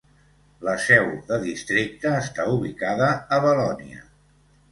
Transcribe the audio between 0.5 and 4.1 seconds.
La seu de districte està ubicada a Belonia.